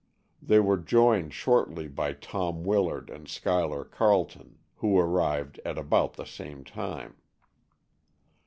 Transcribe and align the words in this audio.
They 0.41 0.59
were 0.59 0.77
joined 0.79 1.31
shortly 1.31 1.87
by 1.87 2.13
Tom 2.13 2.63
Willard 2.63 3.11
and 3.11 3.29
Schuyler 3.29 3.85
Carleton, 3.85 4.57
who 4.77 4.97
arrived 4.97 5.59
at 5.63 5.77
about 5.77 6.13
the 6.15 6.25
same 6.25 6.63
time. 6.63 7.17